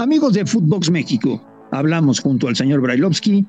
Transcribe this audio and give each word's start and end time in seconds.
Amigos 0.00 0.32
de 0.32 0.46
Footbox 0.46 0.88
México, 0.88 1.44
hablamos 1.72 2.20
junto 2.20 2.48
al 2.48 2.56
señor 2.56 2.80
Brailovsky 2.80 3.44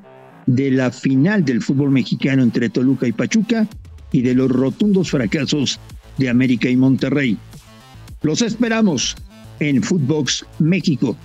de 0.48 0.70
la 0.70 0.92
final 0.92 1.46
del 1.46 1.62
fútbol 1.62 1.92
mexicano 1.92 2.44
entre 2.44 2.70
Toluca 2.70 3.08
y 3.08 3.14
Pachuca 3.14 3.66
y 4.12 4.22
de 4.22 4.34
los 4.34 4.52
rotundos 4.52 5.12
fracasos 5.12 5.80
de 6.18 6.28
América 6.28 6.68
y 6.68 6.76
Monterrey. 6.76 7.38
Los 8.22 8.42
esperamos 8.42 9.16
en 9.62 9.82
Footbox 9.82 10.46
México. 10.60 11.16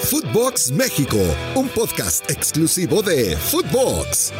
Footbox 0.00 0.70
México, 0.72 1.16
un 1.54 1.68
podcast 1.68 2.30
exclusivo 2.30 3.00
de 3.00 3.34
Footbox. 3.38 4.34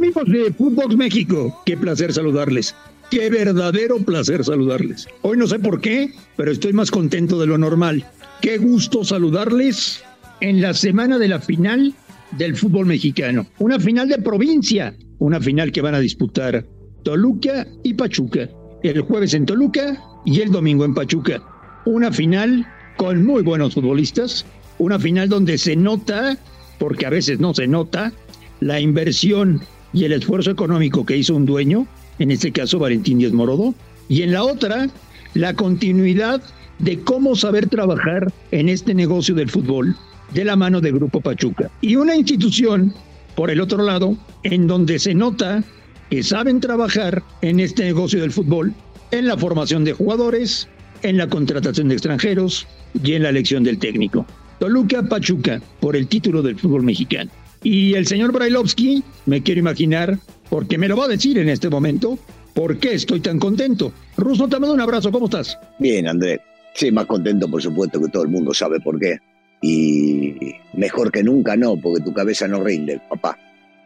Amigos 0.00 0.24
de 0.28 0.50
Footbox 0.54 0.96
México, 0.96 1.62
qué 1.66 1.76
placer 1.76 2.10
saludarles. 2.10 2.74
Qué 3.10 3.28
verdadero 3.28 3.98
placer 3.98 4.42
saludarles. 4.42 5.06
Hoy 5.20 5.36
no 5.36 5.46
sé 5.46 5.58
por 5.58 5.78
qué, 5.82 6.14
pero 6.38 6.50
estoy 6.50 6.72
más 6.72 6.90
contento 6.90 7.38
de 7.38 7.46
lo 7.46 7.58
normal. 7.58 8.06
Qué 8.40 8.56
gusto 8.56 9.04
saludarles 9.04 10.02
en 10.40 10.62
la 10.62 10.72
semana 10.72 11.18
de 11.18 11.28
la 11.28 11.38
final 11.38 11.92
del 12.38 12.56
fútbol 12.56 12.86
mexicano. 12.86 13.46
Una 13.58 13.78
final 13.78 14.08
de 14.08 14.16
provincia, 14.16 14.96
una 15.18 15.38
final 15.38 15.70
que 15.70 15.82
van 15.82 15.94
a 15.94 16.00
disputar 16.00 16.66
Toluca 17.02 17.66
y 17.82 17.92
Pachuca. 17.92 18.48
El 18.82 19.02
jueves 19.02 19.34
en 19.34 19.44
Toluca 19.44 20.02
y 20.24 20.40
el 20.40 20.50
domingo 20.50 20.86
en 20.86 20.94
Pachuca. 20.94 21.42
Una 21.84 22.10
final 22.10 22.66
con 22.96 23.26
muy 23.26 23.42
buenos 23.42 23.74
futbolistas, 23.74 24.46
una 24.78 24.98
final 24.98 25.28
donde 25.28 25.58
se 25.58 25.76
nota, 25.76 26.38
porque 26.78 27.04
a 27.04 27.10
veces 27.10 27.38
no 27.38 27.52
se 27.52 27.66
nota, 27.66 28.14
la 28.60 28.80
inversión 28.80 29.60
y 29.92 30.04
el 30.04 30.12
esfuerzo 30.12 30.50
económico 30.50 31.04
que 31.04 31.16
hizo 31.16 31.34
un 31.34 31.46
dueño 31.46 31.86
en 32.20 32.30
este 32.30 32.52
caso 32.52 32.78
Valentín 32.78 33.18
Díaz 33.18 33.32
Morodo, 33.32 33.74
y 34.08 34.22
en 34.22 34.32
la 34.32 34.44
otra, 34.44 34.88
la 35.34 35.54
continuidad 35.54 36.42
de 36.78 37.00
cómo 37.00 37.34
saber 37.34 37.68
trabajar 37.68 38.32
en 38.52 38.68
este 38.68 38.94
negocio 38.94 39.34
del 39.34 39.50
fútbol 39.50 39.96
de 40.34 40.44
la 40.44 40.54
mano 40.54 40.80
de 40.80 40.92
Grupo 40.92 41.20
Pachuca. 41.20 41.70
Y 41.80 41.96
una 41.96 42.14
institución, 42.14 42.94
por 43.34 43.50
el 43.50 43.60
otro 43.60 43.82
lado, 43.82 44.16
en 44.42 44.66
donde 44.66 44.98
se 44.98 45.14
nota 45.14 45.64
que 46.10 46.22
saben 46.22 46.60
trabajar 46.60 47.22
en 47.40 47.58
este 47.58 47.84
negocio 47.84 48.20
del 48.20 48.32
fútbol, 48.32 48.74
en 49.12 49.26
la 49.26 49.38
formación 49.38 49.84
de 49.84 49.94
jugadores, 49.94 50.68
en 51.02 51.16
la 51.16 51.26
contratación 51.26 51.88
de 51.88 51.94
extranjeros 51.94 52.66
y 53.02 53.14
en 53.14 53.22
la 53.22 53.30
elección 53.30 53.64
del 53.64 53.78
técnico. 53.78 54.26
Toluca 54.58 55.02
Pachuca, 55.02 55.62
por 55.80 55.96
el 55.96 56.06
título 56.06 56.42
del 56.42 56.58
fútbol 56.58 56.82
mexicano. 56.82 57.30
Y 57.62 57.94
el 57.94 58.06
señor 58.06 58.32
Brailovsky, 58.32 59.02
me 59.26 59.42
quiero 59.42 59.60
imaginar, 59.60 60.18
porque 60.48 60.78
me 60.78 60.88
lo 60.88 60.96
va 60.96 61.04
a 61.04 61.08
decir 61.08 61.38
en 61.38 61.48
este 61.48 61.68
momento, 61.68 62.18
por 62.54 62.78
qué 62.78 62.94
estoy 62.94 63.20
tan 63.20 63.38
contento. 63.38 63.92
Ruso, 64.16 64.48
te 64.48 64.58
mando 64.58 64.74
un 64.74 64.80
abrazo, 64.80 65.12
¿cómo 65.12 65.26
estás? 65.26 65.58
Bien, 65.78 66.08
André. 66.08 66.40
Sí, 66.74 66.90
más 66.90 67.06
contento, 67.06 67.50
por 67.50 67.60
supuesto, 67.60 68.00
que 68.00 68.08
todo 68.08 68.22
el 68.22 68.28
mundo 68.28 68.54
sabe 68.54 68.80
por 68.80 68.98
qué. 68.98 69.18
Y 69.62 70.54
mejor 70.72 71.12
que 71.12 71.22
nunca 71.22 71.56
no, 71.56 71.76
porque 71.76 72.02
tu 72.02 72.14
cabeza 72.14 72.48
no 72.48 72.64
rinde, 72.64 73.00
papá. 73.08 73.38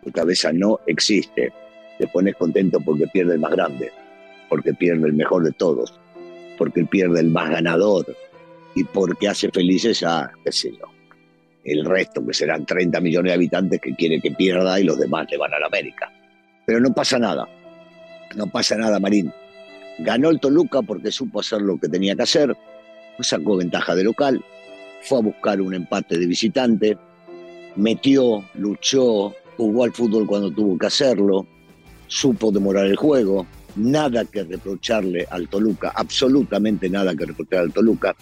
Tu 0.05 0.13
cabeza 0.13 0.53
no 0.53 0.79
existe. 0.87 1.53
Te 1.99 2.07
pones 2.09 2.37
contento 2.37 2.81
porque 2.81 3.07
pierde 3.09 3.35
el 3.35 3.41
más 3.41 3.53
grande, 3.53 3.91
porque 4.49 4.75
pierde 4.75 5.07
el 5.07 5.15
mejor 5.15 5.45
de 5.45 5.53
todos, 5.53 5.99
porque 6.59 6.85
pierde 6.85 7.21
el 7.21 7.31
más 7.31 7.51
ganador 7.51 8.07
y 8.75 8.85
porque 8.85 9.29
hace 9.29 9.51
felices 9.51 10.03
a, 10.03 10.31
qué 10.45 10.53
sé 10.53 10.73
yo, 10.73 10.94
el 11.65 11.85
resto, 11.85 12.25
que 12.25 12.35
serán 12.35 12.67
30 12.67 13.01
millones 13.01 13.31
de 13.31 13.35
habitantes 13.35 13.81
que 13.81 13.95
quiere 13.95 14.21
que 14.21 14.31
pierda 14.31 14.79
y 14.79 14.85
los 14.85 14.99
demás 14.99 15.27
le 15.31 15.39
van 15.39 15.55
a 15.55 15.59
la 15.59 15.67
América. 15.67 16.13
Pero 16.67 16.81
no 16.81 16.93
pasa 16.93 17.19
nada, 17.19 17.49
no 18.37 18.47
pasa 18.47 18.77
nada, 18.77 18.99
Marín. 18.99 19.33
Ganó 19.99 20.31
el 20.31 20.41
Toluca 20.41 20.83
porque 20.83 21.11
supo 21.11 21.41
hacer 21.41 21.63
lo 21.63 21.79
que 21.79 21.89
tenía 21.89 22.17
que 22.17 22.23
hacer, 22.23 22.57
sacó 23.21 23.57
ventaja 23.57 23.95
de 23.95 24.05
local, 24.05 24.45
fue 25.03 25.19
a 25.19 25.23
buscar 25.23 25.61
un 25.61 25.75
empate 25.75 26.19
de 26.19 26.27
visitante, 26.27 26.99
metió, 27.77 28.45
luchó, 28.55 29.35
jugó 29.57 29.85
al 29.85 29.93
fútbol 29.93 30.27
cuando 30.27 30.51
tuvo 30.51 30.77
que 30.79 30.87
hacerlo, 30.87 31.47
supo 32.07 32.51
demorar 32.51 32.87
el 32.87 32.97
juego, 32.97 33.47
nada 33.77 34.25
que 34.25 34.45
reprocharle 34.45 35.27
al 35.31 35.49
Toluca, 35.49 35.93
absolutamente 35.95 36.89
nada 36.89 37.15
que 37.15 37.27
reprochar 37.27 37.61
al 37.61 37.73
Toluca, 37.73 38.17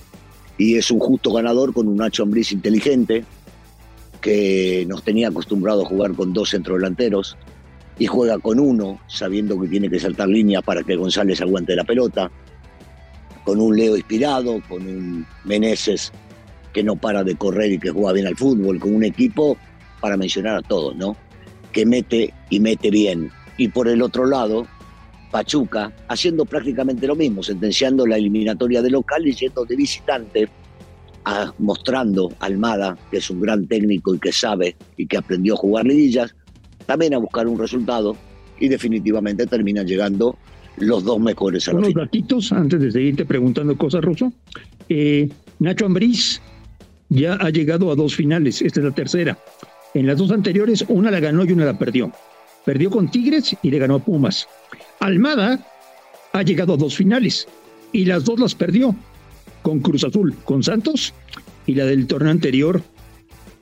y 0.59 0.77
es 0.77 0.91
un 0.91 0.99
justo 0.99 1.33
ganador 1.33 1.73
con 1.73 1.89
un 1.89 1.97
Nacho 1.97 2.23
Ambriz 2.23 2.53
inteligente 2.53 3.25
que 4.21 4.85
nos 4.89 5.03
tenía 5.03 5.29
acostumbrado 5.29 5.83
a 5.83 5.87
jugar 5.87 6.13
con 6.15 6.33
dos 6.33 6.51
centrodelanteros, 6.51 7.37
y 7.99 8.07
juega 8.07 8.39
con 8.39 8.59
uno, 8.59 9.01
sabiendo 9.07 9.61
que 9.61 9.69
tiene 9.69 9.91
que 9.91 10.01
saltar 10.01 10.29
línea 10.29 10.63
para 10.63 10.83
que 10.83 10.97
González 10.97 11.41
aguante 11.41 11.77
la 11.77 11.85
pelota, 11.85 12.31
con 13.45 13.61
un 13.61 13.77
Leo 13.77 13.97
inspirado, 13.97 14.63
con 14.69 14.87
un 14.87 15.27
Meneses 15.45 16.13
que 16.73 16.83
no 16.83 16.97
para 16.97 17.23
de 17.23 17.37
correr 17.37 17.73
y 17.73 17.79
que 17.79 17.91
juega 17.91 18.13
bien 18.13 18.27
al 18.27 18.37
fútbol, 18.37 18.81
con 18.81 18.95
un 18.95 19.05
equipo, 19.05 19.57
para 20.01 20.17
mencionar 20.17 20.57
a 20.57 20.63
todos, 20.63 20.97
¿no? 20.97 21.17
Que 21.71 21.85
mete 21.85 22.33
y 22.49 22.61
mete 22.61 22.91
bien. 22.91 23.31
Y 23.59 23.69
por 23.69 23.89
el 23.89 24.01
otro 24.01 24.27
lado, 24.27 24.67
Pachuca, 25.33 25.91
haciendo 26.09 26.45
prácticamente 26.45 27.07
lo 27.07 27.17
mismo, 27.17 27.43
sentenciando 27.43 28.07
la 28.07 28.19
eliminatoria 28.19 28.83
de 28.83 28.91
local 28.91 29.27
y 29.27 29.33
yendo 29.33 29.65
de 29.65 29.75
visitante, 29.75 30.49
a, 31.25 31.53
mostrando 31.59 32.31
a 32.39 32.47
Almada, 32.47 32.97
que 33.11 33.17
es 33.17 33.31
un 33.31 33.41
gran 33.41 33.67
técnico 33.67 34.15
y 34.15 34.19
que 34.19 34.31
sabe 34.31 34.77
y 34.97 35.07
que 35.07 35.17
aprendió 35.17 35.55
a 35.55 35.57
jugar 35.57 35.87
liguillas, 35.87 36.35
también 36.87 37.15
a 37.15 37.19
buscar 37.19 37.49
un 37.49 37.59
resultado 37.59 38.17
y 38.61 38.69
definitivamente 38.69 39.47
terminan 39.47 39.87
llegando 39.87 40.37
los 40.77 41.03
dos 41.03 41.19
mejores 41.19 41.67
a 41.69 41.73
la 41.73 41.79
Unos 41.79 41.95
datitos 41.95 42.53
antes 42.53 42.81
de 42.81 42.91
seguirte 42.91 43.25
preguntando 43.25 43.77
cosas, 43.77 44.03
Ruso. 44.03 44.33
Eh, 44.89 45.29
Nacho 45.59 45.87
Ambriz 45.87 46.43
ya 47.09 47.35
ha 47.35 47.51
llegado 47.51 47.91
a 47.91 47.95
dos 47.95 48.15
finales, 48.15 48.61
esta 48.61 48.81
es 48.81 48.85
la 48.85 48.93
tercera. 48.93 49.39
En 49.95 50.07
las 50.07 50.19
dos 50.19 50.31
anteriores, 50.31 50.85
una 50.89 51.11
la 51.11 51.21
ganó 51.21 51.45
y 51.45 51.53
una 51.53 51.65
la 51.65 51.79
perdió. 51.79 52.13
Perdió 52.65 52.91
con 52.91 53.11
Tigres 53.11 53.57
y 53.63 53.71
le 53.71 53.79
ganó 53.79 53.97
a 53.97 53.99
Pumas. 53.99 54.47
Almada 55.03 55.59
ha 56.33 56.43
llegado 56.43 56.75
a 56.75 56.77
dos 56.77 56.97
finales 56.97 57.49
y 57.93 58.05
las 58.05 58.25
dos 58.25 58.39
las 58.39 58.55
perdió 58.55 58.95
con 59.63 59.81
Cruz 59.81 60.05
Azul, 60.05 60.37
con 60.45 60.63
Santos 60.63 61.13
y 61.67 61.75
la 61.75 61.85
del 61.87 62.07
torneo 62.07 62.31
anterior 62.31 62.81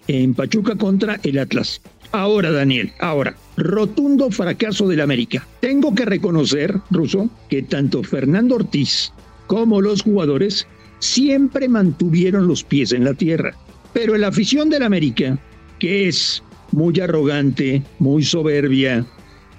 en 0.06 0.34
Pachuca 0.34 0.76
contra 0.76 1.18
el 1.22 1.38
Atlas. 1.38 1.80
Ahora, 2.12 2.50
Daniel, 2.50 2.92
ahora, 3.00 3.36
rotundo 3.56 4.30
fracaso 4.30 4.86
del 4.86 5.00
América. 5.00 5.46
Tengo 5.60 5.94
que 5.94 6.04
reconocer, 6.04 6.78
Ruso, 6.90 7.30
que 7.48 7.62
tanto 7.62 8.02
Fernando 8.02 8.56
Ortiz 8.56 9.10
como 9.46 9.80
los 9.80 10.02
jugadores 10.02 10.66
siempre 10.98 11.68
mantuvieron 11.68 12.48
los 12.48 12.64
pies 12.64 12.92
en 12.92 13.04
la 13.04 13.14
tierra. 13.14 13.54
Pero 13.94 14.14
la 14.18 14.28
afición 14.28 14.68
del 14.68 14.82
América, 14.82 15.38
que 15.78 16.06
es 16.06 16.42
muy 16.72 17.00
arrogante, 17.00 17.82
muy 17.98 18.24
soberbia, 18.24 19.06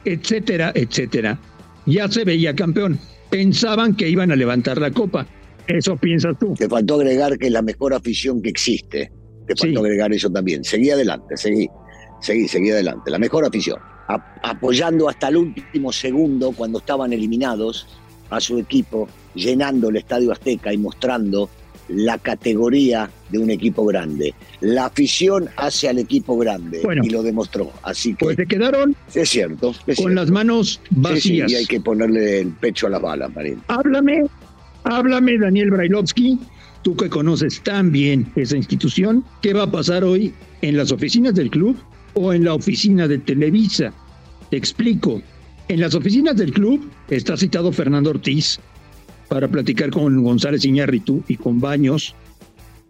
etcétera, 0.06 0.72
etcétera, 0.76 1.40
ya 1.86 2.08
se 2.08 2.24
veía 2.24 2.56
campeón. 2.56 3.00
Pensaban 3.30 3.96
que 3.96 4.10
iban 4.10 4.32
a 4.32 4.36
levantar 4.36 4.80
la 4.80 4.92
copa. 4.92 5.28
Eso 5.68 5.96
piensas 5.96 6.38
tú. 6.40 6.54
Te 6.56 6.68
faltó 6.68 6.96
agregar 6.96 7.38
que 7.38 7.48
es 7.48 7.54
la 7.54 7.62
mejor 7.62 7.94
afición 7.94 8.42
que 8.42 8.50
existe. 8.50 9.12
Te 9.48 9.56
faltó 9.56 9.80
agregar 9.80 10.14
eso 10.14 10.30
también. 10.30 10.64
Seguí 10.64 10.90
adelante, 10.90 11.38
seguí 11.38 11.68
seguí, 12.22 12.48
seguí 12.48 12.72
adelante. 12.72 13.12
La 13.12 13.20
mejor 13.20 13.46
afición. 13.46 13.80
apoyando 14.44 15.08
hasta 15.08 15.30
el 15.30 15.38
último 15.38 15.92
segundo 15.92 16.52
cuando 16.52 16.80
estaban 16.80 17.14
eliminados 17.14 17.88
a 18.30 18.42
su 18.42 18.58
equipo, 18.58 19.08
llenando 19.36 19.90
el 19.90 19.98
Estadio 19.98 20.32
Azteca 20.32 20.74
y 20.74 20.78
mostrando 20.78 21.50
la 21.88 22.18
categoría 22.18 23.10
de 23.32 23.40
un 23.40 23.50
equipo 23.50 23.86
grande. 23.86 24.34
La 24.60 24.86
afición 24.86 25.50
hace 25.58 25.90
al 25.90 26.00
equipo 26.00 26.38
grande 26.38 26.82
y 27.04 27.10
lo 27.10 27.24
demostró. 27.24 27.72
Así 27.84 28.14
que. 28.16 28.26
Pues 28.26 28.36
se 28.36 28.46
quedaron. 28.46 28.96
Es 29.14 29.30
cierto. 29.30 29.74
con 29.98 30.16
las 30.16 30.30
manos 30.30 30.82
vacías. 30.92 31.50
Sí, 31.50 31.56
y 31.56 31.58
hay 31.58 31.66
que 31.66 31.80
ponerle 31.80 32.42
el 32.42 32.50
pecho 32.50 32.88
a 32.88 32.90
la 32.90 33.00
bala, 33.00 33.28
Marín. 33.30 33.62
Háblame, 33.68 34.24
háblame, 34.84 35.38
Daniel 35.38 35.72
Brailovsky, 35.72 36.40
tú 36.84 36.96
que 36.96 37.10
conoces 37.10 37.62
tan 37.64 37.92
bien 37.92 38.32
esa 38.36 38.58
institución, 38.58 39.24
¿qué 39.42 39.54
va 39.54 39.64
a 39.64 39.72
pasar 39.72 40.04
hoy 40.04 40.34
en 40.62 40.78
las 40.78 40.92
oficinas 40.92 41.34
del 41.36 41.50
club 41.50 41.78
o 42.14 42.34
en 42.34 42.44
la 42.44 42.54
oficina 42.54 43.08
de 43.08 43.18
Televisa. 43.20 43.94
Te 44.50 44.58
explico. 44.58 45.22
En 45.68 45.80
las 45.80 45.96
oficinas 45.96 46.36
del 46.36 46.52
club 46.52 46.90
está 47.10 47.38
citado 47.38 47.72
Fernando 47.72 48.10
Ortiz 48.10 48.60
para 49.30 49.48
platicar 49.48 49.90
con 49.92 50.22
González 50.22 50.66
Iñárritu 50.66 51.24
y 51.28 51.38
con 51.38 51.62
Baños 51.62 52.16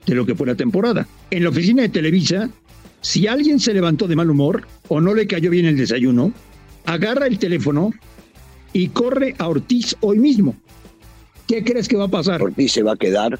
de 0.05 0.15
lo 0.15 0.25
que 0.25 0.35
fue 0.35 0.47
la 0.47 0.55
temporada. 0.55 1.07
En 1.29 1.43
la 1.43 1.49
oficina 1.49 1.83
de 1.83 1.89
Televisa, 1.89 2.49
si 3.01 3.27
alguien 3.27 3.59
se 3.59 3.73
levantó 3.73 4.07
de 4.07 4.15
mal 4.15 4.29
humor 4.29 4.67
o 4.87 5.01
no 5.01 5.13
le 5.13 5.27
cayó 5.27 5.49
bien 5.49 5.65
el 5.65 5.77
desayuno, 5.77 6.33
agarra 6.85 7.27
el 7.27 7.39
teléfono 7.39 7.91
y 8.73 8.87
corre 8.89 9.35
a 9.37 9.47
Ortiz 9.47 9.95
hoy 10.01 10.19
mismo. 10.19 10.55
¿Qué 11.47 11.63
crees 11.63 11.87
que 11.87 11.97
va 11.97 12.05
a 12.05 12.09
pasar? 12.09 12.41
Ortiz 12.41 12.71
se 12.71 12.83
va 12.83 12.93
a 12.93 12.97
quedar 12.97 13.37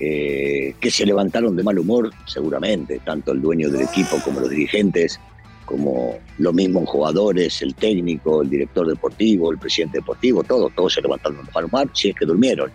eh, 0.00 0.74
que 0.80 0.90
se 0.90 1.06
levantaron 1.06 1.56
de 1.56 1.62
mal 1.62 1.78
humor, 1.78 2.10
seguramente, 2.26 3.00
tanto 3.04 3.32
el 3.32 3.40
dueño 3.40 3.70
del 3.70 3.82
equipo 3.82 4.18
como 4.24 4.40
los 4.40 4.50
dirigentes, 4.50 5.20
como 5.64 6.18
los 6.38 6.52
mismos 6.52 6.88
jugadores, 6.88 7.62
el 7.62 7.74
técnico, 7.74 8.42
el 8.42 8.50
director 8.50 8.86
deportivo, 8.86 9.50
el 9.52 9.58
presidente 9.58 9.98
deportivo, 9.98 10.42
todos, 10.42 10.74
todos 10.74 10.92
se 10.94 11.00
levantaron 11.00 11.46
de 11.46 11.52
mal 11.52 11.64
humor, 11.64 11.90
si 11.94 12.10
es 12.10 12.16
que 12.16 12.26
durmieron. 12.26 12.70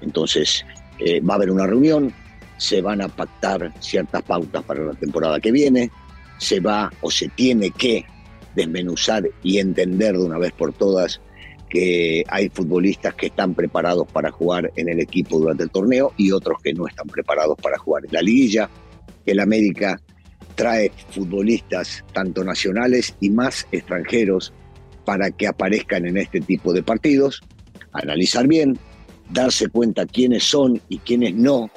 Entonces, 0.00 0.64
eh, 0.98 1.20
va 1.20 1.34
a 1.34 1.36
haber 1.36 1.50
una 1.50 1.66
reunión, 1.66 2.12
se 2.56 2.80
van 2.80 3.00
a 3.00 3.08
pactar 3.08 3.72
ciertas 3.80 4.22
pautas 4.22 4.62
para 4.64 4.84
la 4.84 4.94
temporada 4.94 5.40
que 5.40 5.52
viene, 5.52 5.90
se 6.38 6.60
va 6.60 6.92
o 7.00 7.10
se 7.10 7.28
tiene 7.28 7.70
que 7.70 8.04
desmenuzar 8.54 9.28
y 9.42 9.58
entender 9.58 10.16
de 10.16 10.24
una 10.24 10.38
vez 10.38 10.52
por 10.52 10.72
todas 10.72 11.20
que 11.68 12.24
hay 12.28 12.48
futbolistas 12.48 13.14
que 13.14 13.26
están 13.26 13.54
preparados 13.54 14.10
para 14.10 14.30
jugar 14.30 14.72
en 14.76 14.88
el 14.88 15.00
equipo 15.00 15.38
durante 15.38 15.64
el 15.64 15.70
torneo 15.70 16.12
y 16.16 16.32
otros 16.32 16.58
que 16.62 16.72
no 16.72 16.86
están 16.86 17.06
preparados 17.08 17.56
para 17.62 17.78
jugar 17.78 18.04
en 18.06 18.12
la 18.12 18.22
liguilla, 18.22 18.70
el 19.26 19.40
América 19.40 20.00
trae 20.54 20.90
futbolistas 21.10 22.04
tanto 22.12 22.42
nacionales 22.42 23.14
y 23.20 23.30
más 23.30 23.66
extranjeros 23.70 24.52
para 25.04 25.30
que 25.30 25.46
aparezcan 25.46 26.06
en 26.06 26.16
este 26.16 26.40
tipo 26.40 26.72
de 26.72 26.82
partidos, 26.82 27.42
analizar 27.92 28.46
bien, 28.46 28.78
darse 29.30 29.68
cuenta 29.68 30.06
quiénes 30.06 30.44
son 30.44 30.80
y 30.88 30.98
quiénes 30.98 31.34
no 31.34 31.70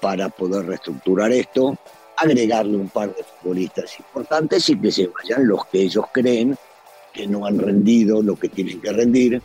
para 0.00 0.28
poder 0.28 0.66
reestructurar 0.66 1.30
esto, 1.32 1.76
agregarle 2.16 2.76
un 2.76 2.88
par 2.88 3.14
de 3.14 3.22
futbolistas 3.22 3.98
importantes 3.98 4.68
y 4.68 4.76
que 4.76 4.90
se 4.90 5.08
vayan 5.08 5.46
los 5.46 5.64
que 5.66 5.82
ellos 5.82 6.04
creen 6.12 6.56
que 7.12 7.26
no 7.26 7.46
han 7.46 7.58
rendido 7.58 8.22
lo 8.22 8.36
que 8.36 8.48
tienen 8.48 8.80
que 8.80 8.92
rendir 8.92 9.42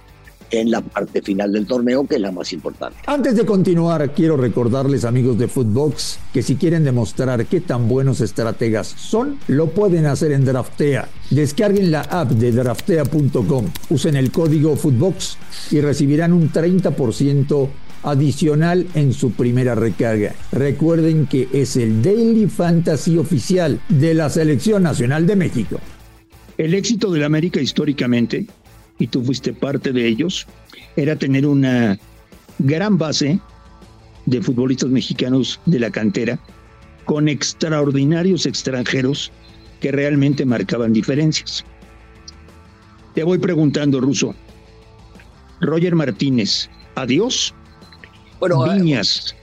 en 0.52 0.72
la 0.72 0.82
parte 0.82 1.22
final 1.22 1.52
del 1.52 1.66
torneo, 1.66 2.06
que 2.06 2.16
es 2.16 2.22
la 2.22 2.32
más 2.32 2.54
importante. 2.54 2.98
Antes 3.06 3.36
de 3.36 3.46
continuar, 3.46 4.14
quiero 4.14 4.38
recordarles, 4.38 5.06
amigos 5.06 5.38
de 5.38 5.48
Footbox, 5.48 6.20
que 6.34 6.42
si 6.42 6.56
quieren 6.56 6.84
demostrar 6.84 7.46
qué 7.46 7.62
tan 7.62 7.88
buenos 7.88 8.22
estrategas 8.22 8.88
son, 8.88 9.40
lo 9.48 9.68
pueden 9.72 10.06
hacer 10.06 10.32
en 10.32 10.46
Draftea. 10.46 11.10
Descarguen 11.30 11.92
la 11.92 12.02
app 12.02 12.32
de 12.32 12.52
draftea.com, 12.52 13.66
usen 13.90 14.16
el 14.16 14.32
código 14.32 14.76
Footbox 14.76 15.38
y 15.72 15.82
recibirán 15.82 16.34
un 16.34 16.52
30% 16.52 17.70
adicional 18.04 18.88
en 18.94 19.14
su 19.14 19.32
primera 19.32 19.76
recarga. 19.76 20.34
Recuerden 20.52 21.28
que 21.28 21.50
es 21.52 21.76
el 21.76 22.02
Daily 22.02 22.48
Fantasy 22.48 23.18
oficial 23.18 23.82
de 23.90 24.14
la 24.14 24.30
Selección 24.30 24.84
Nacional 24.84 25.26
de 25.26 25.36
México. 25.36 25.80
El 26.58 26.74
éxito 26.74 27.12
del 27.12 27.24
América 27.24 27.62
históricamente, 27.62 28.48
y 29.00 29.08
tú 29.08 29.24
fuiste 29.24 29.54
parte 29.54 29.92
de 29.92 30.08
ellos, 30.08 30.48
era 30.96 31.16
tener 31.16 31.46
una 31.46 31.98
gran 32.60 32.98
base 32.98 33.40
de 34.26 34.42
futbolistas 34.42 34.90
mexicanos 34.90 35.60
de 35.66 35.80
la 35.80 35.92
cantera 35.92 36.40
con 37.06 37.30
extraordinarios 37.30 38.46
extranjeros 38.46 39.32
que 39.80 39.92
realmente 39.92 40.46
marcaban 40.46 40.94
diferencias. 40.94 41.64
Te 43.16 43.24
voy 43.24 43.38
preguntando, 43.38 44.02
Ruso. 44.02 44.36
Roger 45.62 45.96
Martínez, 45.96 46.70
adiós. 46.96 47.54
Bueno, 48.40 48.64
Viñas, 48.64 49.36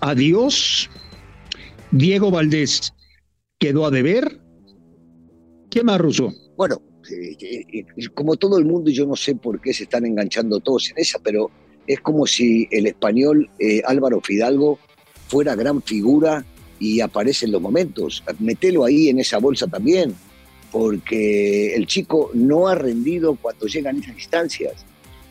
adiós. 0.00 0.90
Diego 1.92 2.30
Valdés, 2.30 2.92
quedó 3.58 3.86
a 3.86 3.90
deber. 3.90 4.40
¿Qué 5.70 5.84
más, 5.84 6.00
Ruso? 6.00 6.32
Bueno, 6.56 6.82
como 8.14 8.36
todo 8.36 8.58
el 8.58 8.64
mundo, 8.64 8.90
yo 8.90 9.06
no 9.06 9.16
sé 9.16 9.34
por 9.34 9.60
qué 9.60 9.72
se 9.72 9.84
están 9.84 10.06
enganchando 10.06 10.60
todos 10.60 10.90
en 10.90 10.98
esa, 10.98 11.18
pero 11.18 11.50
es 11.86 12.00
como 12.00 12.26
si 12.26 12.66
el 12.70 12.86
español 12.86 13.50
eh, 13.58 13.82
Álvaro 13.84 14.20
Fidalgo 14.20 14.78
fuera 15.28 15.54
gran 15.54 15.82
figura 15.82 16.44
y 16.78 17.00
aparece 17.00 17.46
en 17.46 17.52
los 17.52 17.62
momentos. 17.62 18.22
Metelo 18.38 18.84
ahí 18.84 19.08
en 19.08 19.18
esa 19.18 19.38
bolsa 19.38 19.66
también, 19.66 20.14
porque 20.70 21.74
el 21.74 21.86
chico 21.86 22.30
no 22.34 22.68
ha 22.68 22.74
rendido 22.74 23.36
cuando 23.36 23.66
llegan 23.66 23.98
esas 23.98 24.14
instancias. 24.14 24.84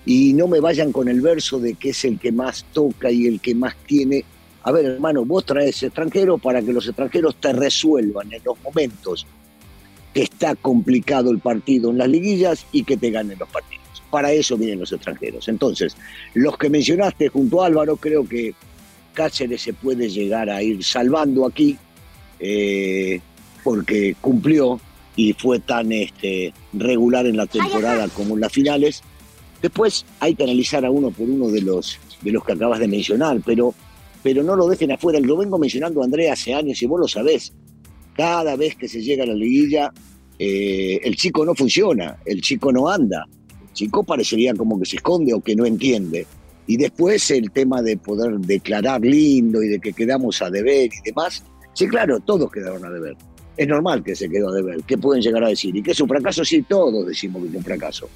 Y 0.05 0.33
no 0.33 0.47
me 0.47 0.59
vayan 0.59 0.91
con 0.91 1.07
el 1.07 1.21
verso 1.21 1.59
de 1.59 1.75
que 1.75 1.89
es 1.89 2.03
el 2.03 2.19
que 2.19 2.31
más 2.31 2.65
toca 2.73 3.09
y 3.09 3.25
el 3.25 3.39
que 3.39 3.55
más 3.55 3.75
tiene. 3.87 4.25
A 4.63 4.71
ver, 4.71 4.85
hermano, 4.85 5.23
vos 5.23 5.45
traes 5.45 5.81
extranjeros 5.81 6.41
para 6.41 6.61
que 6.61 6.73
los 6.73 6.87
extranjeros 6.87 7.39
te 7.39 7.53
resuelvan 7.53 8.31
en 8.33 8.41
los 8.43 8.61
momentos 8.61 9.25
que 10.13 10.23
está 10.23 10.55
complicado 10.55 11.31
el 11.31 11.39
partido 11.39 11.89
en 11.89 11.97
las 11.97 12.07
liguillas 12.07 12.65
y 12.71 12.83
que 12.83 12.97
te 12.97 13.11
ganen 13.11 13.39
los 13.39 13.49
partidos. 13.49 13.83
Para 14.09 14.31
eso 14.31 14.57
vienen 14.57 14.79
los 14.79 14.91
extranjeros. 14.91 15.47
Entonces, 15.47 15.97
los 16.35 16.57
que 16.57 16.69
mencionaste 16.69 17.29
junto 17.29 17.63
a 17.63 17.67
Álvaro, 17.67 17.97
creo 17.97 18.27
que 18.27 18.53
Cáceres 19.13 19.61
se 19.61 19.73
puede 19.73 20.09
llegar 20.09 20.49
a 20.49 20.61
ir 20.61 20.83
salvando 20.83 21.45
aquí, 21.45 21.77
eh, 22.39 23.21
porque 23.63 24.15
cumplió 24.19 24.79
y 25.15 25.33
fue 25.33 25.59
tan 25.59 25.91
este, 25.91 26.53
regular 26.73 27.25
en 27.25 27.37
la 27.37 27.45
temporada 27.45 28.07
como 28.09 28.35
en 28.35 28.41
las 28.41 28.51
finales. 28.51 29.01
Después 29.61 30.05
hay 30.19 30.35
que 30.35 30.43
analizar 30.43 30.83
a 30.85 30.91
uno 30.91 31.11
por 31.11 31.29
uno 31.29 31.47
de 31.49 31.61
los, 31.61 31.99
de 32.21 32.31
los 32.31 32.43
que 32.43 32.53
acabas 32.53 32.79
de 32.79 32.87
mencionar, 32.87 33.39
pero, 33.45 33.73
pero 34.21 34.43
no 34.43 34.55
lo 34.55 34.67
dejen 34.67 34.91
afuera. 34.91 35.19
Lo 35.19 35.37
vengo 35.37 35.57
mencionando 35.57 36.03
Andrea 36.03 36.33
hace 36.33 36.53
años 36.53 36.81
y 36.81 36.85
vos 36.85 36.99
lo 36.99 37.07
sabés. 37.07 37.53
Cada 38.15 38.55
vez 38.55 38.75
que 38.75 38.87
se 38.87 39.01
llega 39.01 39.23
a 39.23 39.27
la 39.27 39.33
liguilla, 39.33 39.93
eh, 40.45 40.99
el 41.05 41.15
chico 41.15 41.45
no 41.45 41.55
funciona, 41.55 42.17
el 42.25 42.41
chico 42.41 42.69
no 42.73 42.89
anda, 42.89 43.25
el 43.61 43.71
chico 43.71 44.03
parecería 44.03 44.53
como 44.53 44.77
que 44.77 44.85
se 44.85 44.97
esconde 44.97 45.33
o 45.33 45.39
que 45.39 45.55
no 45.55 45.65
entiende. 45.65 46.27
Y 46.67 46.75
después 46.75 47.31
el 47.31 47.49
tema 47.51 47.81
de 47.81 47.95
poder 47.95 48.37
declarar 48.39 49.01
lindo 49.01 49.63
y 49.63 49.69
de 49.69 49.79
que 49.79 49.93
quedamos 49.93 50.41
a 50.41 50.49
deber 50.49 50.85
y 50.85 51.09
demás. 51.09 51.45
Sí, 51.73 51.87
claro, 51.87 52.19
todos 52.19 52.51
quedaron 52.51 52.83
a 52.83 52.89
deber. 52.89 53.15
Es 53.55 53.67
normal 53.67 54.03
que 54.03 54.15
se 54.15 54.29
quedó 54.29 54.49
a 54.49 54.55
deber. 54.55 54.83
¿Qué 54.85 54.97
pueden 54.97 55.21
llegar 55.21 55.45
a 55.45 55.47
decir? 55.47 55.73
¿Y 55.75 55.81
que 55.81 55.91
es 55.91 55.99
un 56.01 56.09
fracaso? 56.09 56.43
Sí, 56.43 56.61
todos 56.63 57.07
decimos 57.07 57.43
que 57.43 57.49
es 57.49 57.55
un 57.55 57.63
fracaso. 57.63 58.09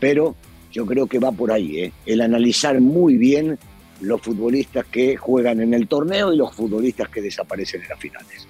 Pero 0.00 0.34
yo 0.72 0.86
creo 0.86 1.06
que 1.06 1.18
va 1.18 1.32
por 1.32 1.52
ahí, 1.52 1.80
¿eh? 1.80 1.92
el 2.06 2.22
analizar 2.22 2.80
muy 2.80 3.18
bien 3.18 3.58
los 4.00 4.22
futbolistas 4.22 4.86
que 4.86 5.16
juegan 5.16 5.60
en 5.60 5.74
el 5.74 5.86
torneo 5.86 6.32
y 6.32 6.36
los 6.36 6.54
futbolistas 6.54 7.10
que 7.10 7.20
desaparecen 7.20 7.82
en 7.82 7.88
las 7.88 8.00
finales. 8.00 8.48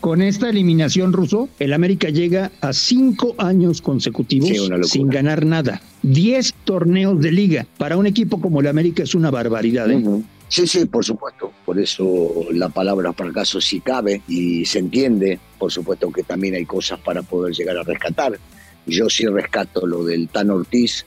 Con 0.00 0.22
esta 0.22 0.48
eliminación 0.48 1.12
ruso, 1.12 1.50
el 1.58 1.74
América 1.74 2.08
llega 2.08 2.50
a 2.62 2.72
cinco 2.72 3.34
años 3.36 3.82
consecutivos 3.82 4.70
sin 4.88 5.08
ganar 5.08 5.44
nada. 5.44 5.82
Diez 6.02 6.54
torneos 6.64 7.20
de 7.20 7.30
liga. 7.32 7.66
Para 7.76 7.98
un 7.98 8.06
equipo 8.06 8.40
como 8.40 8.60
el 8.60 8.66
América 8.66 9.02
es 9.02 9.14
una 9.14 9.30
barbaridad. 9.30 9.90
¿eh? 9.90 10.02
Sí, 10.48 10.66
sí, 10.66 10.86
por 10.86 11.04
supuesto. 11.04 11.52
Por 11.66 11.78
eso 11.78 12.46
la 12.50 12.70
palabra 12.70 13.12
fracaso 13.12 13.60
sí 13.60 13.80
cabe 13.80 14.22
y 14.26 14.64
se 14.64 14.78
entiende. 14.78 15.38
Por 15.58 15.70
supuesto 15.70 16.10
que 16.10 16.22
también 16.22 16.54
hay 16.54 16.64
cosas 16.64 16.98
para 17.00 17.22
poder 17.22 17.54
llegar 17.54 17.76
a 17.76 17.82
rescatar. 17.82 18.38
Yo 18.86 19.10
sí 19.10 19.26
rescato 19.26 19.86
lo 19.86 20.02
del 20.02 20.28
Tan 20.28 20.48
Ortiz, 20.48 21.04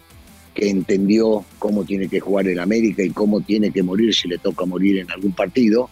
que 0.54 0.69
entendió 0.69 1.44
cómo 1.57 1.84
tiene 1.84 2.07
que 2.07 2.19
jugar 2.19 2.48
el 2.48 2.60
América 2.60 3.01
y 3.01 3.10
cómo 3.10 3.42
tiene 3.42 3.72
que 3.72 3.81
morir 3.81 4.13
si 4.13 4.28
le 4.28 4.38
toca 4.38 4.66
morir 4.66 5.00
en 5.00 5.10
algún 5.10 5.31
partido 5.31 5.90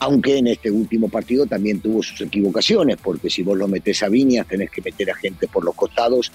aunque 0.00 0.38
en 0.38 0.46
este 0.46 0.70
último 0.70 1.08
partido 1.08 1.46
también 1.46 1.80
tuvo 1.80 2.02
sus 2.02 2.20
equivocaciones, 2.20 2.96
porque 3.02 3.30
si 3.30 3.42
vos 3.42 3.58
lo 3.58 3.66
metés 3.66 4.02
a 4.02 4.08
Viñas 4.08 4.46
tenés 4.46 4.70
que 4.70 4.82
meter 4.82 5.10
a 5.10 5.16
gente 5.16 5.48
por 5.48 5.64
los 5.64 5.74
costados 5.74 6.30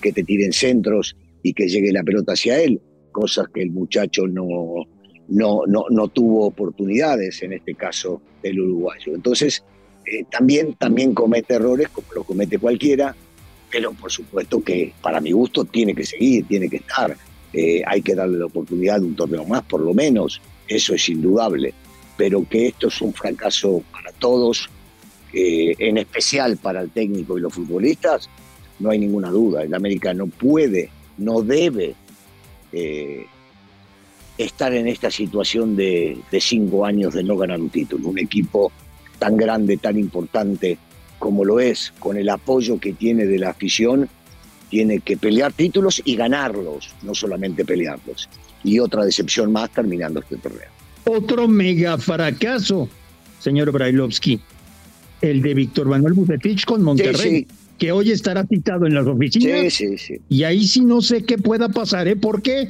que 0.00 0.12
te 0.12 0.22
tiren 0.22 0.52
centros 0.52 1.16
y 1.42 1.52
que 1.52 1.68
llegue 1.68 1.92
la 1.92 2.02
pelota 2.02 2.32
hacia 2.32 2.60
él, 2.60 2.80
cosas 3.10 3.48
que 3.52 3.62
el 3.62 3.70
muchacho 3.70 4.26
no, 4.26 4.86
no, 5.28 5.62
no, 5.66 5.84
no 5.90 6.08
tuvo 6.08 6.46
oportunidades 6.46 7.42
en 7.42 7.54
este 7.54 7.74
caso 7.74 8.22
del 8.42 8.60
uruguayo. 8.60 9.14
Entonces, 9.14 9.64
eh, 10.06 10.24
también, 10.30 10.74
también 10.74 11.12
comete 11.12 11.54
errores 11.54 11.88
como 11.88 12.06
lo 12.14 12.24
comete 12.24 12.58
cualquiera, 12.58 13.14
pero 13.70 13.92
por 13.92 14.10
supuesto 14.10 14.62
que 14.62 14.92
para 15.02 15.20
mi 15.20 15.32
gusto 15.32 15.64
tiene 15.64 15.94
que 15.94 16.04
seguir, 16.04 16.46
tiene 16.46 16.68
que 16.68 16.76
estar. 16.76 17.16
Eh, 17.52 17.82
hay 17.84 18.02
que 18.02 18.14
darle 18.14 18.38
la 18.38 18.46
oportunidad 18.46 19.00
de 19.00 19.06
un 19.06 19.16
torneo 19.16 19.44
más, 19.44 19.62
por 19.62 19.80
lo 19.80 19.92
menos, 19.92 20.40
eso 20.68 20.94
es 20.94 21.08
indudable 21.08 21.74
pero 22.20 22.46
que 22.46 22.66
esto 22.66 22.88
es 22.88 23.00
un 23.00 23.14
fracaso 23.14 23.82
para 23.90 24.12
todos, 24.12 24.68
en 25.32 25.96
especial 25.96 26.58
para 26.58 26.82
el 26.82 26.90
técnico 26.90 27.38
y 27.38 27.40
los 27.40 27.54
futbolistas, 27.54 28.28
no 28.78 28.90
hay 28.90 28.98
ninguna 28.98 29.30
duda. 29.30 29.62
El 29.62 29.72
América 29.72 30.12
no 30.12 30.26
puede, 30.26 30.90
no 31.16 31.40
debe 31.40 31.94
eh, 32.74 33.24
estar 34.36 34.74
en 34.74 34.86
esta 34.86 35.10
situación 35.10 35.76
de, 35.76 36.18
cinco 36.40 36.84
años 36.84 37.14
de 37.14 37.22
no 37.22 37.38
ganar 37.38 37.58
un 37.58 37.70
título. 37.70 38.08
Un 38.08 38.18
equipo 38.18 38.70
tan 39.18 39.38
grande, 39.38 39.78
tan 39.78 39.98
importante 39.98 40.76
como 41.18 41.42
lo 41.42 41.58
es, 41.58 41.94
con 41.98 42.18
el 42.18 42.28
apoyo 42.28 42.78
que 42.78 42.92
tiene 42.92 43.24
de 43.24 43.38
la 43.38 43.48
afición, 43.48 44.10
tiene 44.68 45.00
que 45.00 45.16
pelear 45.16 45.54
títulos 45.54 46.02
y 46.04 46.16
ganarlos, 46.16 46.90
no 47.00 47.14
solamente 47.14 47.64
pelearlos. 47.64 48.28
Y 48.62 48.78
otra 48.78 49.06
decepción 49.06 49.50
más 49.50 49.70
terminando 49.70 50.20
este 50.20 50.36
torneo. 50.36 50.79
Otro 51.04 51.48
mega 51.48 51.98
fracaso, 51.98 52.88
señor 53.38 53.72
Brailovsky, 53.72 54.40
el 55.22 55.42
de 55.42 55.54
Víctor 55.54 55.88
Manuel 55.88 56.14
Bucetich 56.14 56.64
con 56.64 56.82
Monterrey. 56.82 57.46
que 57.78 57.92
hoy 57.92 58.10
estará 58.10 58.46
citado 58.46 58.86
en 58.86 58.94
las 58.94 59.06
oficinas. 59.06 59.72
Sí, 59.72 59.96
sí, 59.96 60.20
y 60.28 60.42
ahí 60.44 60.66
sí 60.66 60.82
no 60.82 61.00
sé 61.00 61.24
qué 61.24 61.38
pueda 61.38 61.68
pasar, 61.70 62.08
¿eh? 62.08 62.16
Porque 62.16 62.68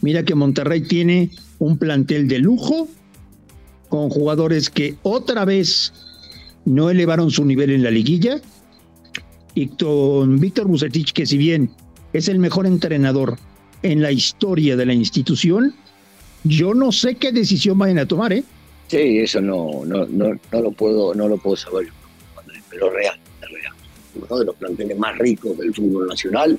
mira 0.00 0.24
que 0.24 0.34
Monterrey 0.34 0.82
tiene 0.82 1.30
un 1.58 1.78
plantel 1.78 2.28
de 2.28 2.38
lujo 2.38 2.88
con 3.88 4.08
jugadores 4.08 4.70
que 4.70 4.94
otra 5.02 5.44
vez 5.44 5.92
no 6.64 6.90
elevaron 6.90 7.30
su 7.30 7.44
nivel 7.44 7.70
en 7.70 7.82
la 7.82 7.90
liguilla 7.90 8.40
y 9.54 9.66
con 9.66 10.38
Víctor 10.40 10.66
Bucetich, 10.66 11.12
que 11.12 11.26
si 11.26 11.36
bien 11.36 11.70
es 12.12 12.28
el 12.28 12.38
mejor 12.38 12.66
entrenador 12.66 13.38
en 13.82 14.00
la 14.00 14.12
historia 14.12 14.76
de 14.76 14.86
la 14.86 14.94
institución, 14.94 15.74
Yo 16.44 16.74
no 16.74 16.90
sé 16.92 17.14
qué 17.14 17.32
decisión 17.32 17.78
vayan 17.78 17.98
a 17.98 18.06
tomar, 18.06 18.32
¿eh? 18.32 18.44
Sí, 18.88 19.18
eso 19.18 19.40
no, 19.40 19.84
no, 19.86 20.06
no, 20.06 20.38
no 20.52 20.60
lo 20.60 20.70
puedo, 20.72 21.14
no 21.14 21.28
lo 21.28 21.38
puedo 21.38 21.56
saber, 21.56 21.88
pero 22.68 22.90
real, 22.90 23.18
real. 23.40 23.72
Uno 24.14 24.38
de 24.38 24.44
los 24.46 24.56
planteles 24.56 24.98
más 24.98 25.16
ricos 25.18 25.56
del 25.56 25.72
fútbol 25.72 26.08
nacional, 26.08 26.58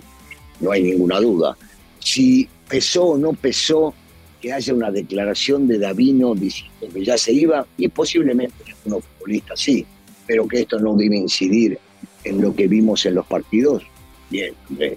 no 0.60 0.72
hay 0.72 0.84
ninguna 0.84 1.20
duda. 1.20 1.56
Si 2.00 2.48
pesó 2.68 3.04
o 3.06 3.18
no 3.18 3.34
pesó 3.34 3.94
que 4.42 4.52
haya 4.52 4.74
una 4.74 4.92
declaración 4.92 5.68
de 5.68 5.80
Davino 5.80 6.34
diciendo 6.34 6.88
que 6.94 7.06
ya 7.06 7.18
se 7.18 7.34
iba, 7.34 7.66
y 7.78 7.88
posiblemente 7.88 8.56
unos 8.86 9.04
futbolistas 9.06 9.60
sí, 9.60 9.86
pero 10.26 10.48
que 10.48 10.62
esto 10.62 10.80
no 10.80 10.96
debe 10.96 11.18
incidir 11.18 11.78
en 12.24 12.42
lo 12.42 12.56
que 12.56 12.68
vimos 12.68 13.06
en 13.06 13.16
los 13.16 13.26
partidos, 13.26 13.84
bien, 14.30 14.54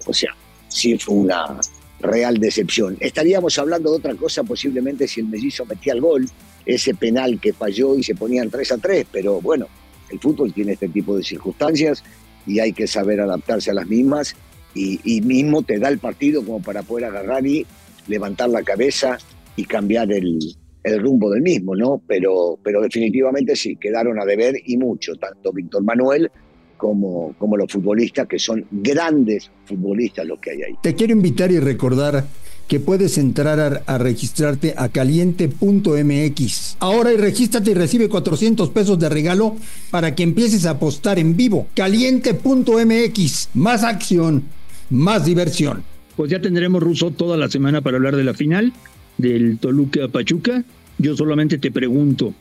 o 0.07 0.15
sea, 0.15 0.35
sí 0.69 0.97
fue 0.99 1.17
una 1.17 1.61
real 2.01 2.39
decepción. 2.39 2.97
Estaríamos 3.01 3.59
hablando 3.59 3.91
de 3.91 3.97
otra 3.97 4.15
cosa 4.15 4.45
posiblemente 4.45 5.09
si 5.09 5.21
el 5.21 5.29
mellizo 5.29 5.65
metía 5.65 5.93
el 5.95 6.01
gol, 6.01 6.29
ese 6.65 6.95
penal 6.95 7.41
que 7.41 7.53
falló 7.53 7.97
y 7.97 8.03
se 8.03 8.15
ponían 8.15 8.51
3 8.51 8.73
a 8.73 8.79
3, 8.79 9.07
pero 9.11 9.41
bueno, 9.41 9.67
el 10.11 10.19
fútbol 10.19 10.53
tiene 10.53 10.73
este 10.73 10.89
tipo 10.89 11.17
de 11.17 11.23
circunstancias 11.23 12.03
y 12.47 12.61
hay 12.61 12.73
que 12.73 12.87
saber 12.87 13.21
adaptarse 13.21 13.71
a 13.71 13.75
las 13.75 13.87
mismas 13.87 14.37
y, 14.75 15.23
mismo 15.23 15.63
te 15.63 15.79
da 15.79 15.89
el 15.89 15.99
partido 15.99 16.45
como 16.45 16.61
para 16.61 16.83
poder 16.83 17.07
agarrar 17.07 17.47
y 17.47 17.67
levantar 18.09 18.51
la 18.51 18.63
cabeza 18.63 19.17
y 19.57 19.65
cambiar 19.65 20.13
el, 20.13 20.39
el 20.83 21.01
rumbo 21.01 21.31
del 21.31 21.41
mismo, 21.41 21.75
¿no? 21.75 22.03
Pero, 22.07 22.59
pero 22.63 22.83
definitivamente 22.83 23.57
sí, 23.57 23.77
quedaron 23.77 24.21
a 24.21 24.27
deber 24.27 24.55
y 24.67 24.77
mucho, 24.77 25.15
tanto 25.15 25.51
Víctor 25.51 25.83
Manuel 25.83 26.31
como, 26.77 27.35
como 27.39 27.57
los 27.57 27.71
futbolistas, 27.71 28.27
que 28.27 28.39
son 28.39 28.65
grandes 28.71 29.51
futbolistas 29.65 30.27
los 30.27 30.39
que 30.39 30.51
hay 30.53 30.63
ahí. 30.63 30.75
Te 30.83 30.95
quiero 30.95 31.13
invitar 31.13 31.51
y 31.51 31.59
recordar 31.59 32.27
que 32.69 32.81
puedes 32.81 33.17
entrar 33.19 33.61
a, 33.61 33.83
a 33.87 33.99
registrarte 33.99 34.75
a 34.77 34.89
caliente.mx. 34.89 36.77
Ahora 36.81 37.13
y 37.13 37.17
regístrate 37.17 37.71
y 37.71 37.75
recibe 37.75 38.09
400 38.09 38.71
pesos 38.71 38.99
de 38.99 39.09
regalo 39.09 39.57
para 39.91 40.15
que 40.15 40.23
empieces 40.23 40.67
a 40.67 40.71
apostar 40.71 41.19
en 41.19 41.37
vivo. 41.37 41.69
Caliente.mx. 41.75 43.51
Más 43.55 43.85
acción, 43.85 44.45
más 44.91 45.25
diversión. 45.25 45.85
Pues 46.17 46.31
ya 46.31 46.41
tendremos 46.41 46.83
Ruso 46.83 47.11
toda 47.11 47.37
la 47.37 47.49
semana 47.49 47.83
para 47.83 47.99
hablar 47.99 48.17
de 48.17 48.25
la 48.25 48.35
final 48.35 48.73
del 49.19 49.59
Toluca 49.59 50.09
Pachuca. 50.09 50.65
Yo 50.99 51.15
solamente 51.15 51.59
te 51.59 51.71
pregunto, 51.71 52.35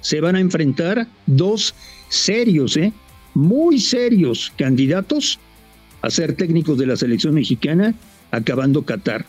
se 0.00 0.20
van 0.20 0.36
a 0.36 0.40
enfrentar 0.40 1.08
dos 1.26 1.74
serios, 2.08 2.76
¿eh? 2.76 2.92
Muy 3.36 3.78
serios 3.78 4.50
candidatos 4.56 5.38
a 6.00 6.08
ser 6.08 6.34
técnicos 6.36 6.78
de 6.78 6.86
la 6.86 6.96
selección 6.96 7.34
mexicana 7.34 7.94
acabando 8.30 8.82
Qatar. 8.82 9.26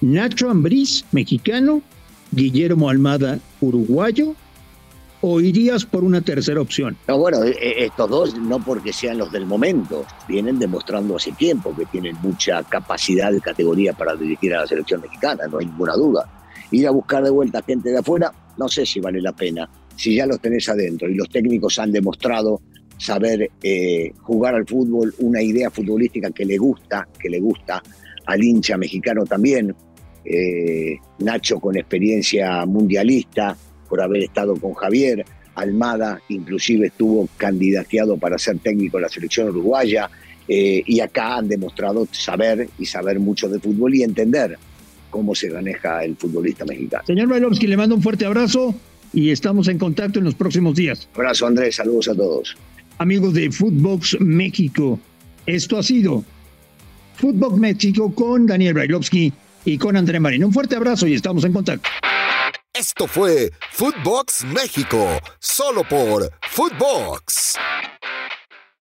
Nacho 0.00 0.50
Ambriz, 0.50 1.04
mexicano, 1.12 1.80
Guillermo 2.32 2.90
Almada, 2.90 3.38
uruguayo, 3.60 4.34
o 5.20 5.40
irías 5.40 5.86
por 5.86 6.02
una 6.02 6.20
tercera 6.20 6.60
opción? 6.60 6.96
No, 7.06 7.16
bueno, 7.16 7.44
e, 7.44 7.50
e, 7.50 7.84
estos 7.84 8.10
dos 8.10 8.36
no 8.36 8.58
porque 8.58 8.92
sean 8.92 9.18
los 9.18 9.30
del 9.30 9.46
momento, 9.46 10.04
vienen 10.28 10.58
demostrando 10.58 11.14
hace 11.14 11.30
tiempo 11.30 11.74
que 11.76 11.86
tienen 11.86 12.16
mucha 12.22 12.60
capacidad 12.64 13.30
de 13.30 13.40
categoría 13.40 13.92
para 13.92 14.16
dirigir 14.16 14.52
a 14.56 14.62
la 14.62 14.66
selección 14.66 15.00
mexicana, 15.00 15.46
no 15.46 15.58
hay 15.58 15.66
ninguna 15.66 15.94
duda. 15.94 16.28
Ir 16.72 16.88
a 16.88 16.90
buscar 16.90 17.22
de 17.22 17.30
vuelta 17.30 17.62
gente 17.62 17.90
de 17.90 17.98
afuera, 17.98 18.32
no 18.58 18.68
sé 18.68 18.84
si 18.84 18.98
vale 18.98 19.20
la 19.20 19.32
pena, 19.32 19.70
si 19.94 20.16
ya 20.16 20.26
los 20.26 20.40
tenés 20.40 20.68
adentro 20.68 21.08
y 21.08 21.14
los 21.14 21.28
técnicos 21.28 21.78
han 21.78 21.92
demostrado 21.92 22.60
saber 22.98 23.50
eh, 23.62 24.12
jugar 24.22 24.54
al 24.54 24.66
fútbol, 24.66 25.14
una 25.18 25.42
idea 25.42 25.70
futbolística 25.70 26.30
que 26.30 26.44
le 26.44 26.58
gusta, 26.58 27.08
que 27.18 27.28
le 27.28 27.40
gusta 27.40 27.82
al 28.26 28.42
hincha 28.42 28.76
mexicano 28.76 29.24
también. 29.24 29.74
Eh, 30.24 30.96
Nacho 31.18 31.60
con 31.60 31.76
experiencia 31.76 32.64
mundialista 32.64 33.54
por 33.88 34.00
haber 34.00 34.22
estado 34.22 34.56
con 34.56 34.72
Javier, 34.72 35.24
Almada 35.54 36.20
inclusive 36.30 36.86
estuvo 36.86 37.28
candidateado 37.36 38.16
para 38.16 38.38
ser 38.38 38.58
técnico 38.58 38.96
de 38.96 39.02
la 39.02 39.08
selección 39.08 39.50
uruguaya 39.50 40.10
eh, 40.48 40.82
y 40.84 41.00
acá 41.00 41.36
han 41.36 41.48
demostrado 41.48 42.08
saber 42.10 42.68
y 42.78 42.86
saber 42.86 43.20
mucho 43.20 43.48
de 43.48 43.60
fútbol 43.60 43.94
y 43.94 44.02
entender 44.02 44.58
cómo 45.10 45.34
se 45.34 45.50
maneja 45.50 46.02
el 46.04 46.16
futbolista 46.16 46.64
mexicano. 46.64 47.04
Señor 47.06 47.28
Bailovsky, 47.28 47.66
le 47.66 47.76
mando 47.76 47.94
un 47.94 48.02
fuerte 48.02 48.24
abrazo 48.24 48.74
y 49.12 49.30
estamos 49.30 49.68
en 49.68 49.78
contacto 49.78 50.18
en 50.18 50.24
los 50.24 50.34
próximos 50.34 50.74
días. 50.74 51.08
Abrazo 51.14 51.46
Andrés, 51.46 51.76
saludos 51.76 52.08
a 52.08 52.14
todos 52.14 52.56
amigos 52.98 53.34
de 53.34 53.50
Footbox 53.50 54.18
México. 54.20 54.98
Esto 55.46 55.78
ha 55.78 55.82
sido 55.82 56.24
Footbox 57.16 57.58
México 57.58 58.14
con 58.14 58.46
Daniel 58.46 58.74
Brailovsky 58.74 59.32
y 59.64 59.78
con 59.78 59.96
André 59.96 60.20
Marín. 60.20 60.44
Un 60.44 60.52
fuerte 60.52 60.76
abrazo 60.76 61.06
y 61.06 61.14
estamos 61.14 61.44
en 61.44 61.52
contacto. 61.52 61.88
Esto 62.72 63.06
fue 63.06 63.52
Footbox 63.72 64.44
México, 64.46 65.06
solo 65.38 65.84
por 65.84 66.30
Footbox. 66.50 67.54